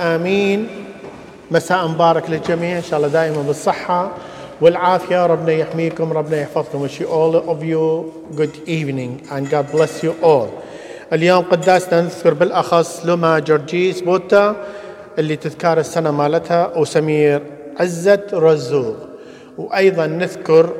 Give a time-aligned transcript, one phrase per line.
[0.00, 0.68] آمين.
[1.50, 2.76] مساء مبارك للجميع.
[2.76, 4.10] إن شاء الله دائما بالصحة
[4.60, 5.26] والعافية.
[5.26, 6.88] ربنا يحميكم ربنا يحفظكم.
[6.88, 10.48] Wish you all of you good evening and God bless you all.
[11.12, 14.56] اليوم قداسنا نذكر بالأخص لما جورجيس بوتا
[15.18, 17.42] اللي تذكار السنة مالتها وسمير
[17.80, 18.96] عزت رزوق.
[19.58, 20.70] وأيضا نذكر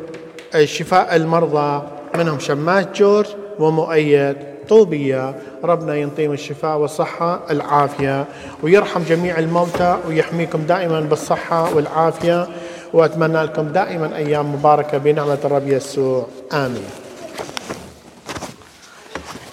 [0.65, 1.83] شفاء المرضى
[2.15, 3.27] منهم شماس جورج
[3.59, 4.37] ومؤيد
[4.69, 8.27] طوبية ربنا ينطيهم الشفاء والصحة العافية.
[8.63, 12.49] ويرحم جميع الموتى ويحميكم دائما بالصحة والعافية.
[12.93, 16.27] وأتمنى لكم دائما أيام مباركة بنعمة الرب يسوع.
[16.53, 16.91] آمين.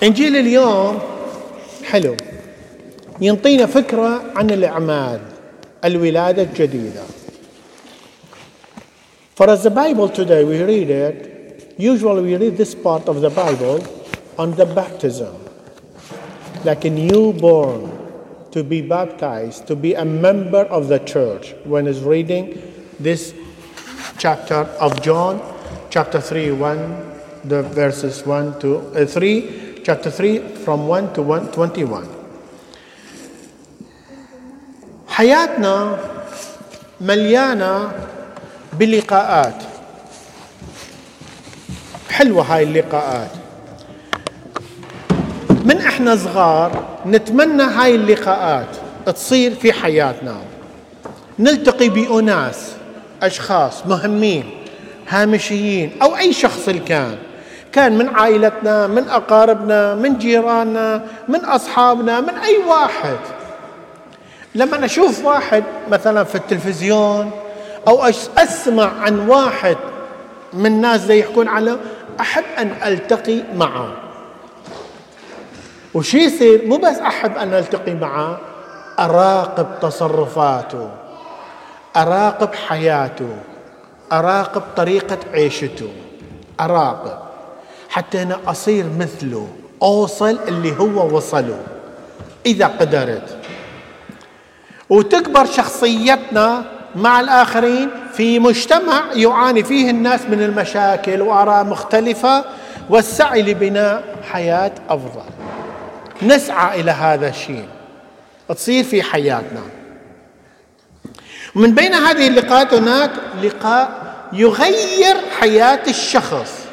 [0.04, 1.00] إنجيل اليوم
[1.84, 2.16] حلو
[3.22, 5.20] ينطينا فكرة عن الأعمال
[5.86, 7.04] الولادة الجديدة.
[9.36, 11.18] For as the Bible today we read it,
[11.78, 13.80] usually we read this part of the Bible
[14.39, 15.37] on the baptism.
[16.65, 18.01] Like a newborn
[18.53, 22.61] to be baptized, to be a member of the church when is reading
[22.99, 23.35] this
[24.19, 25.41] chapter of John,
[25.89, 27.11] chapter 3, 1,
[27.45, 32.17] the verses 1 to uh, 3, chapter 3 from 1 to 1, 21.
[35.21, 35.99] حياتنا
[37.01, 37.93] مليانة
[38.73, 39.63] بلقاءات
[42.11, 43.31] حلوة هاي اللقاءات
[45.66, 48.68] من إحنا صغار نتمنى هاي اللقاءات
[49.06, 50.36] تصير في حياتنا.
[51.40, 52.72] نلتقي بأناس
[53.24, 54.50] أشخاص مهمين
[55.10, 57.18] هامشيين أو أي شخص كان
[57.72, 63.18] كان من عائلتنا من أقاربنا من جيراننا من أصحابنا من أي واحد.
[64.56, 67.32] لما أشوف واحد مثلا في التلفزيون
[67.88, 68.04] أو
[68.38, 69.78] أسمع عن واحد
[70.54, 71.78] من الناس زي يحكون عنه
[72.20, 74.05] أحب أن ألتقي معه.
[75.96, 78.38] وشي يصير مو بس احب أن التقي معه
[79.00, 80.90] أراقب تصرفاته
[81.96, 83.30] أراقب حياته
[84.12, 85.90] أراقب طريقة عيشته.
[86.62, 87.18] أراقب
[87.90, 89.48] حتى أنا أصير مثله
[89.82, 91.60] أوصل اللي هو وصله.
[92.46, 93.38] إذا قدرت.
[94.90, 96.64] وتكبر شخصيتنا
[96.96, 102.46] مع الآخرين في مجتمع يعاني فيه الناس من المشاكل وآراء مختلفة
[102.90, 105.35] والسعي لبناء حياة أفضل.
[106.24, 107.68] نسعى إلى هذا الشيء.
[108.50, 109.62] تصير في حياتنا.
[111.56, 113.12] من بين هذه اللقاءات هناك
[113.44, 116.66] لقاء يغير حياة الشخص.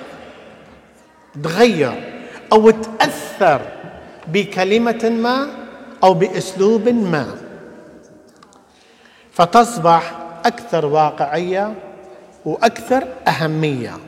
[1.44, 3.60] تغير أو تأثر
[4.28, 5.48] بكلمة ما
[6.04, 7.26] أو بأسلوب ما.
[9.32, 10.12] فتصبح
[10.44, 11.74] أكثر واقعية
[12.44, 13.98] وأكثر أهمية.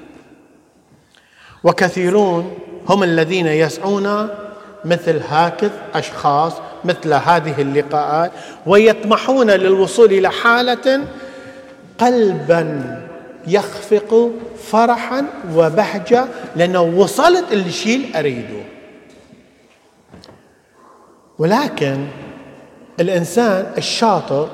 [1.65, 2.59] وكثيرون
[2.89, 4.29] هم الذين يسعون
[4.85, 6.53] مثل هكذا أشخاص
[6.85, 8.33] مثل هذه اللقاءات
[8.67, 11.05] ويطمحون للوصول إلى حالة
[11.99, 12.99] قلبا
[13.47, 14.31] يخفق
[14.71, 15.25] فرحا
[15.55, 16.25] وبهجة
[16.57, 18.65] لأنه وصلت الشيء اللي أريده.
[21.39, 22.07] ولكن
[23.01, 24.49] الإنسان الشاطر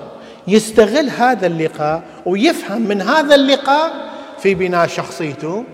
[0.48, 3.92] يستغل هذا اللقاء ويفهم من هذا اللقاء
[4.38, 5.64] في بناء شخصيته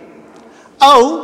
[0.82, 1.20] أو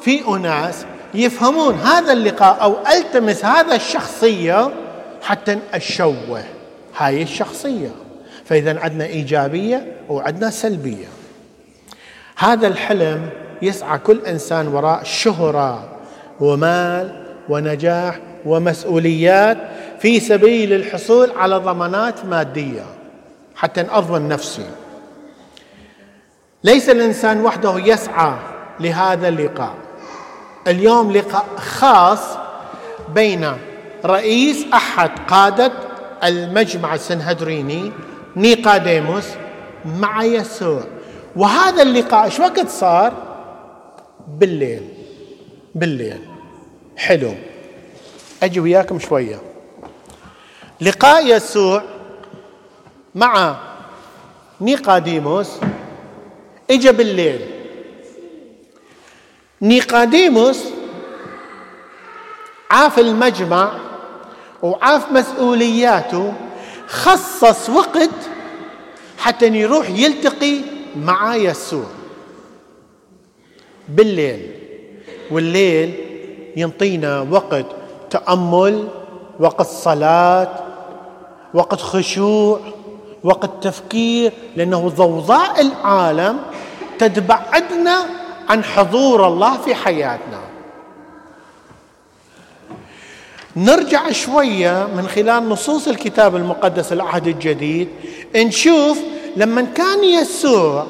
[0.00, 0.84] في أناس
[1.14, 4.70] يفهمون هذا اللقاء أو ألتمس هذا الشخصية
[5.22, 6.44] حتى أشوه.
[6.96, 7.90] هاي الشخصية.
[8.44, 11.06] فإذا عندنا إيجابية وعندنا سلبية.
[12.36, 13.28] هذا الحلم
[13.62, 15.88] يسعى كل إنسان وراء شهرة
[16.40, 19.58] ومال ونجاح ومسؤوليات
[20.00, 22.84] في سبيل الحصول على ضمانات مادية
[23.56, 24.66] حتى أضمن نفسي.
[26.64, 28.32] ليس الإنسان وحده يسعى
[28.80, 29.74] لهذا اللقاء.
[30.66, 32.20] اليوم لقاء خاص
[33.14, 33.52] بين
[34.04, 35.72] رئيس أحد قادة
[36.24, 37.92] المجمع السنهدريني
[38.36, 39.24] نيقاديموس
[39.84, 40.84] مع يسوع.
[41.36, 43.12] وهذا اللقاء إيش وقت صار؟
[44.28, 44.88] بالليل.
[45.74, 46.20] بالليل.
[46.96, 47.34] حلو.
[48.42, 49.40] أجي وياكم شوية.
[50.80, 51.82] لقاء يسوع
[53.14, 53.56] مع
[54.60, 55.50] نيقاديموس
[56.70, 57.55] اجى بالليل.
[59.62, 60.58] نيقاديموس
[62.70, 63.72] عاف المجمع
[64.62, 66.32] وعاف مسؤولياته
[66.88, 68.10] خصص وقت
[69.18, 70.56] حتى يروح يلتقي
[70.96, 71.84] مع يسوع.
[73.88, 74.50] بالليل
[75.30, 75.94] والليل
[76.56, 77.66] ينطينا وقت
[78.10, 78.88] تأمل
[79.40, 80.54] وقت صلاة
[81.54, 82.60] وقت خشوع
[83.24, 86.38] وقت تفكير لأنه ضوضاء العالم
[86.98, 88.06] تتبعدنا
[88.48, 90.40] عن حضور الله في حياتنا.
[93.56, 97.88] نرجع شوية من خلال نصوص الكتاب المقدس العهد الجديد
[98.36, 98.98] نشوف
[99.36, 100.86] لما كان يسوع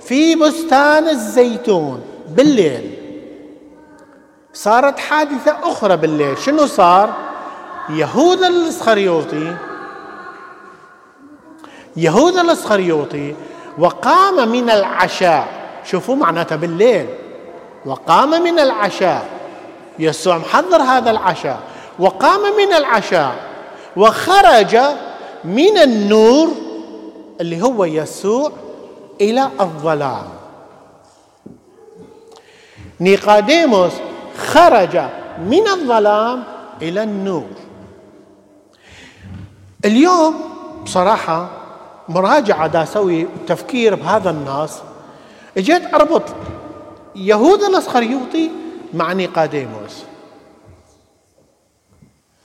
[0.00, 2.94] في بستان الزيتون بالليل
[4.52, 6.38] صارت حادثة أخرى بالليل.
[6.38, 7.14] شنو صار؟
[7.90, 9.56] يهوذا الإسخريوطي
[11.96, 13.34] يهوذا الإسخريوطي
[13.78, 15.57] وقام من العشاء.
[15.90, 17.06] شوفوا معناتها بالليل.
[17.86, 19.28] وقام من العشاء.
[19.98, 21.60] يسوع محضر هذا العشاء.
[21.98, 23.34] وقام من العشاء.
[23.96, 24.78] وخرج
[25.44, 26.48] من النور
[27.40, 28.52] اللي هو يسوع
[29.20, 30.28] إلى الظلام.
[33.00, 33.92] نيقاديموس
[34.38, 34.96] خرج
[35.38, 36.44] من الظلام
[36.82, 37.50] إلى النور.
[39.84, 40.34] اليوم
[40.84, 41.48] بصراحة
[42.08, 44.78] مراجعة دا أسوي تفكير بهذا النص.
[45.58, 46.22] اجيت اربط.
[47.16, 48.50] يهوذا الاسخريوطي
[48.94, 50.04] مع نيقاديموس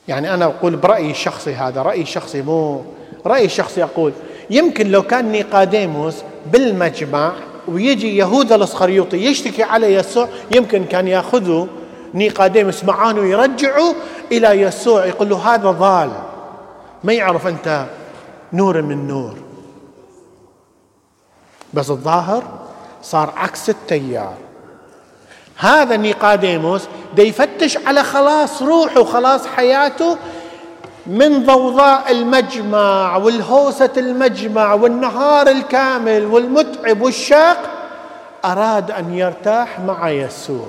[0.08, 2.84] يعني أنا أقول برأيي الشخصي هذا رأيي الشخصي مو
[3.26, 4.14] رأيي الشخصي أقول.
[4.50, 6.16] يمكن لو كان نيقاديموس
[6.46, 7.34] بالمجمع
[7.68, 11.66] ويجي يهوذا الاسخريوطي يشتكي على يسوع يمكن كان يأخذوا
[12.14, 13.94] نيقاديموس معاه ويرجعوا
[14.32, 16.12] إلى يسوع يقول له هذا ضال.
[17.04, 17.86] ما يعرف أنت
[18.54, 19.38] نور من نور.
[21.74, 22.63] بس الظاهر
[23.04, 24.34] صار عكس التيار.
[25.58, 26.82] هذا نيقاديموس
[27.16, 30.18] دا يفتش على خلاص روحه وخلاص حياته
[31.08, 37.58] من ضوضاء المجمع والهوسة المجمع والنهار الكامل والمتعب والشاق
[38.46, 40.68] أراد أن يرتاح مع يسوع.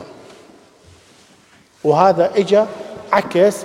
[1.84, 2.64] وهذا اجى
[3.12, 3.56] عكس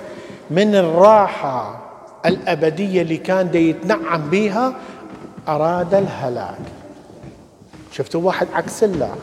[0.50, 1.80] من الراحة
[2.26, 4.72] الأبدية اللي كان يتنعم بها
[5.48, 6.79] أراد الهلاك.
[7.92, 9.14] شفتوا واحد عكس الله.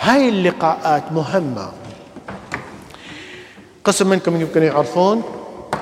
[0.00, 1.68] هاي اللقاءات مهمة.
[3.84, 5.22] قسم منكم يمكن يعرفون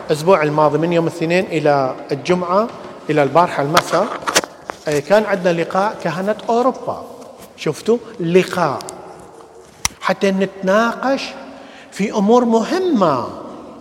[0.07, 2.69] الأسبوع الماضي من يوم الاثنين إلى الجمعة
[3.11, 4.07] إلى البارحة المساء
[5.09, 7.05] كان عندنا لقاء كهنة أوروبا.
[7.57, 8.79] شفتوا؟ لقاء.
[10.01, 11.25] حتى نتناقش
[11.93, 13.29] في أمور مهمة.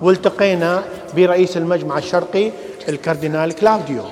[0.02, 0.84] والتقينا
[1.16, 2.52] برئيس المجمع الشرقي
[2.90, 4.04] الكاردينال كلاوديو.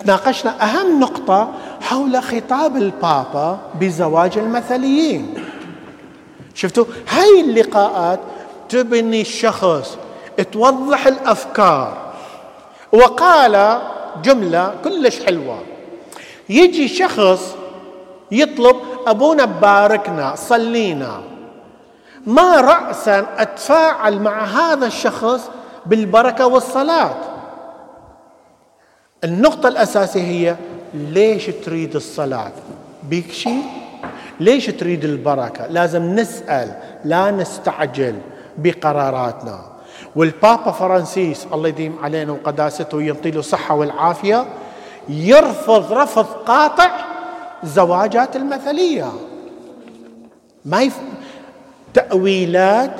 [0.00, 1.54] تناقشنا أهم نقطة
[1.84, 5.34] حول خطاب البابا بزواج المثليين.
[6.54, 8.20] شفتوا؟ هاي اللقاءات
[8.68, 9.98] تبني الشخص
[10.52, 12.12] توضح الأفكار.
[12.92, 13.80] وقال
[14.22, 15.58] جملة كلش حلوة.
[16.48, 17.54] يجي شخص
[18.30, 18.76] يطلب
[19.06, 21.20] أبونا باركنا صلينا.
[22.26, 25.50] ما راسا أتفاعل مع هذا الشخص
[25.86, 27.14] بالبركة والصلاة.
[29.24, 30.56] النقطة الأساسية هي
[30.94, 32.52] ليش تريد الصلاة؟
[33.02, 33.62] بيك شيء؟
[34.40, 36.74] ليش تريد البركة؟ لازم نسأل
[37.04, 38.14] لا نستعجل
[38.58, 39.60] بقراراتنا.
[40.16, 44.46] والبابا فرانسيس الله يديم علينا وقداسته وينطي له الصحة والعافية
[45.08, 46.90] يرفض رفض قاطع
[47.62, 49.12] الزواجات المثلية.
[50.64, 50.98] ما يف...
[51.94, 52.90] تأويلات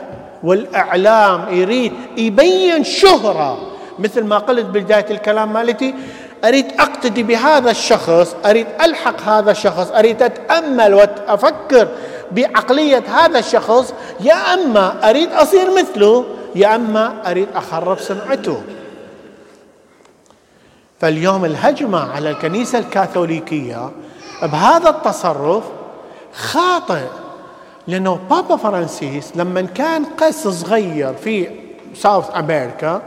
[0.43, 3.59] والإعلام يريد يبين شهرة.
[3.99, 5.95] مثل ما قلت بداية الكلام مالتي
[6.45, 11.89] أريد أقتدي بهذا الشخص أريد ألحق هذا الشخص أريد أتأمل وأفكر
[12.33, 13.95] بعقلية هذا الشخص.
[14.21, 16.25] يا أما أريد أصير مثله
[16.55, 18.63] يا أما أريد أخرب سمعته.
[21.01, 23.91] فاليوم الهجمة على الكنيسة الكاثوليكية
[24.43, 25.65] بهذا التصرف
[26.35, 27.07] خاطئ
[27.87, 31.49] لأنه بابا فرانسيس لما كان قس صغير في
[31.95, 33.03] ساوث أمريكا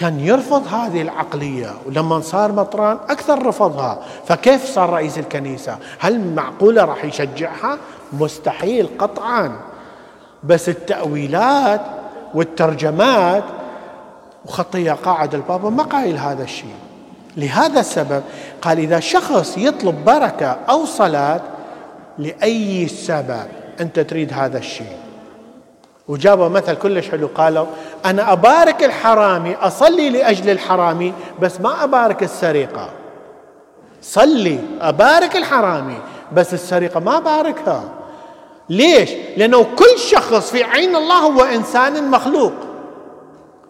[0.00, 3.98] كان يرفض هذه العقلية ولما صار مطران أكثر رفضها.
[4.26, 7.78] فكيف صار رئيس الكنيسة؟ هل معقولة راح يشجعها؟
[8.12, 9.52] مستحيل قطعا.
[10.44, 11.80] بس التأويلات
[12.34, 13.44] والترجمات
[14.46, 16.74] وخطية قاعد البابا ما قايل هذا الشيء.
[17.36, 18.22] لهذا السبب
[18.62, 21.40] قال إذا شخص يطلب بركة أو صلاة
[22.18, 23.46] لأي سبب
[23.80, 24.96] أنت تريد هذا الشيء.
[26.08, 27.66] وجابوا مثل كلش حلو قالوا
[28.06, 32.88] أنا أبارك الحرامي أصلي لأجل الحرامي بس ما أبارك السرقة.
[34.02, 35.98] صلي أبارك الحرامي
[36.32, 37.84] بس السرقة ما باركها
[38.68, 42.52] ليش؟ لأنه كل شخص في عين الله هو إنسان مخلوق.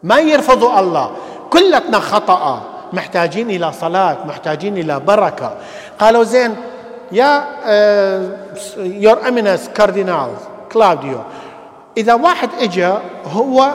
[0.03, 1.11] ما يرفض الله.
[1.51, 2.63] كلتنا خطاة.
[2.93, 5.57] محتاجين إلى صلاة محتاجين إلى بركة.
[5.99, 6.57] قالوا زين
[7.13, 7.45] يا
[8.77, 10.31] your eminence كاردينال
[10.73, 11.19] كلاوديو
[11.97, 13.75] إذا واحد إجا هو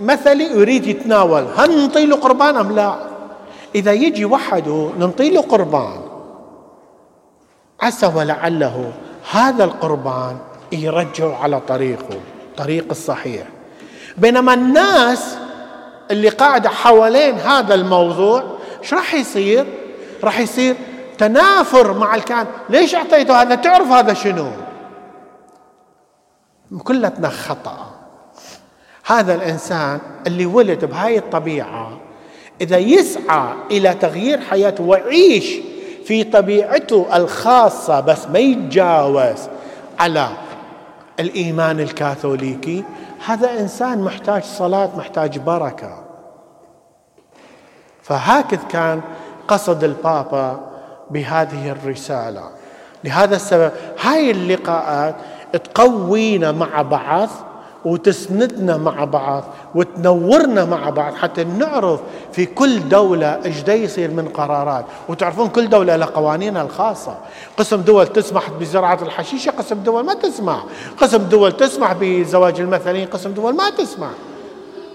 [0.00, 2.94] مثلي يريد يتناول هل نعطي له قربان أم لا؟
[3.74, 6.00] إذا يجي وحده نعطي له قربان.
[7.80, 8.92] عسى ولعله
[9.30, 10.36] هذا القربان
[10.72, 12.16] يرجع على طريقه
[12.50, 13.46] الطريق الصحيح.
[14.16, 15.36] بينما الناس
[16.10, 18.44] اللي قاعدة حوالين هذا الموضوع
[18.82, 19.66] إيش راح يصير؟
[20.24, 20.76] راح يصير
[21.18, 22.46] تنافر مع الكائن.
[22.70, 24.46] ليش أعطيته هذا؟ تعرف هذا شنو؟
[26.84, 27.90] كلتنا خطأ.
[29.06, 31.98] هذا الإنسان اللي ولد بهاي الطبيعة
[32.60, 35.56] إذا يسعى إلى تغيير حياته ويعيش
[36.04, 39.48] في طبيعته الخاصة بس ما يتجاوز
[39.98, 40.28] على
[41.20, 42.84] الإيمان الكاثوليكي
[43.26, 46.04] هذا إنسان محتاج صلاة محتاج بركة.
[48.02, 49.00] فهكذا كان
[49.48, 50.60] قصد البابا
[51.10, 52.50] بهذه الرسالة.
[53.04, 55.14] لهذا السبب هاي اللقاءات
[55.52, 57.28] تقوينا مع بعض
[57.84, 62.00] وتسندنا مع بعض وتنورنا مع بعض حتى نعرف
[62.32, 64.84] في كل دولة إيش دا يصير من قرارات.
[65.08, 67.16] وتعرفون كل دولة لها قوانينها الخاصة.
[67.56, 70.64] قسم دول تسمح بزراعة الحشيشة قسم دول ما تسمح.
[71.00, 74.10] قسم دول تسمح بزواج المثلين قسم دول ما تسمح.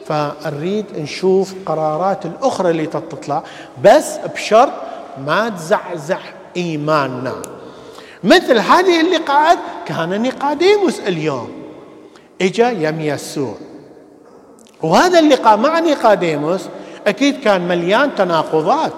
[0.05, 3.43] فنريد نشوف قرارات الأخرى اللي تطلع
[3.84, 4.74] بس بشرط
[5.25, 6.20] ما تزعزع
[6.58, 7.34] إيماننا.
[8.24, 11.51] مثل هذه اللقاءات كان نيقاديموس اليوم.
[12.42, 13.56] إجا يم يسوع
[14.82, 16.62] وهذا اللقاء مع نيقاديموس
[17.08, 18.94] أكيد كان مليان تناقضات.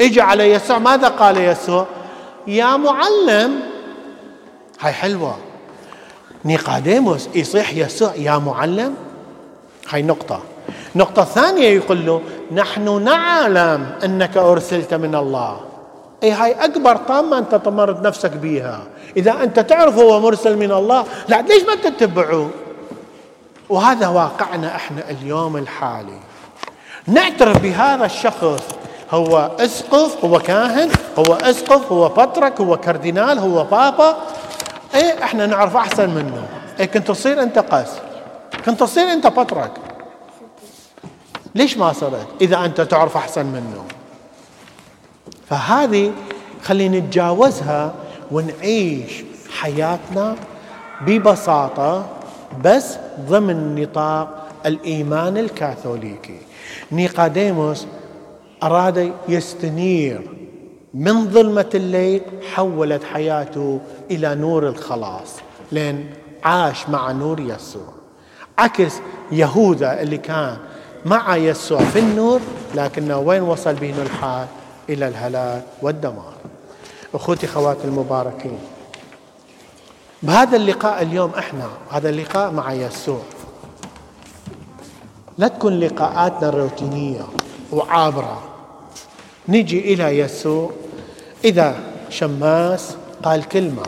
[0.00, 1.86] اجى على يسوع ماذا قال يسوع؟
[2.46, 3.60] يا معلم.
[4.80, 5.36] هاي حلوة.
[6.44, 8.94] نيقاديموس يصيح يسوع يا معلم.
[9.88, 10.42] هاي نقطة.
[10.96, 15.67] نقطة ثانية يقول له نحن نعلم أنك أرسلت من الله.
[16.22, 18.82] اي هاي أكبر طامة أنت طمرت نفسك بيها.
[19.16, 22.50] إذا أنت تعرف هو مرسل من الله لا ليش ما تتبعوه
[23.68, 26.18] وهذا واقعنا إحنا اليوم الحالي.
[27.06, 28.62] نعترف بهذا الشخص.
[29.10, 34.16] هو إسقف هو كاهن هو إسقف هو بطرك هو كاردينال هو بابا.
[34.94, 36.48] إيه إحنا نعرف أحسن منه.
[36.80, 37.90] إيه كنت تصير أنت قس.
[38.66, 39.72] كنت تصير أنت بطرك.
[41.54, 43.84] ليش ما صرت؟ إذا أنت تعرف أحسن منه.
[45.48, 46.12] فهذه
[46.62, 47.94] خلينا نتجاوزها
[48.30, 50.36] ونعيش حياتنا
[51.06, 52.06] ببساطة
[52.64, 52.96] بس
[53.28, 56.38] ضمن نطاق الإيمان الكاثوليكي.
[56.92, 57.86] نيقاديموس
[58.62, 60.20] أراد يستنير
[60.94, 62.22] من ظلمة الليل
[62.54, 65.34] حولت حياته إلى نور الخلاص
[65.72, 66.10] لين
[66.44, 67.92] عاش مع نور يسوع.
[68.58, 68.94] عكس
[69.32, 70.56] يهوذا اللي كان
[71.06, 72.40] مع يسوع في النور
[72.74, 74.46] لكنه وين وصل به الحال؟
[74.88, 76.32] إلى الهلاك والدمار.
[77.14, 78.58] أخوتي خواتي المباركين
[80.22, 83.22] بهذا اللقاء اليوم إحنا هذا اللقاء مع يسوع
[85.38, 87.26] لا تكون لقاءاتنا روتينية
[87.72, 88.42] وعابرة.
[89.48, 90.70] نجي إلى يسوع
[91.44, 91.80] إذا
[92.10, 93.82] شماس قال كلمة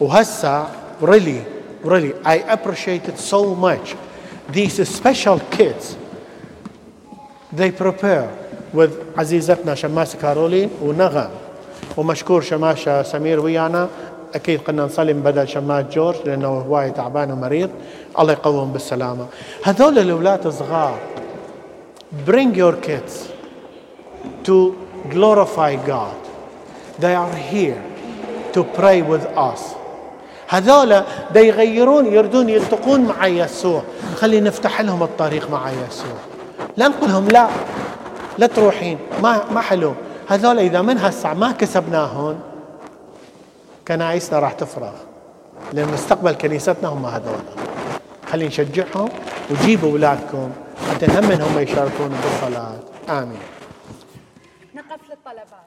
[0.00, 0.66] وهسه
[1.02, 1.42] really
[1.84, 3.96] really I appreciate it so much.
[4.52, 5.96] These special kids
[7.52, 8.41] they prepare
[8.74, 11.28] with عزيزتنا شماسة كارولين ونغم
[11.96, 13.88] ومشكور شماشة سمير ويانا.
[14.34, 17.70] أكيد قلنا نصلي من بدل شماس جورج لأنه هواي تعبان ومريض.
[18.18, 19.26] الله يقوم بالسلامة.
[19.64, 20.98] هذول الأولاد الصغار
[22.26, 23.28] bring your kids
[24.44, 24.74] to
[25.10, 26.16] glorify God.
[26.98, 27.82] They are here
[28.52, 29.60] to pray with us.
[30.48, 31.02] هذول
[31.34, 33.82] دا يغيرون يردون يلتقون مع يسوع.
[34.16, 36.16] خلي نفتح لهم الطريق مع يسوع.
[36.76, 37.48] لا نقول لهم لا.
[38.38, 39.94] لا تروحين ما ما حلو.
[40.28, 42.40] هذول إذا من هسه ما كسبناهم
[43.88, 44.92] كنايسنا راح تفرغ
[45.72, 47.42] لأن مستقبل كنيستنا هم هذول.
[48.30, 49.08] خلينا نشجعهم
[49.50, 50.50] وجيبوا أولادكم
[50.90, 52.78] حتى هم هم يشاركون بالصلاة.
[53.08, 53.38] آمين.
[54.74, 55.61] نقف للطلبات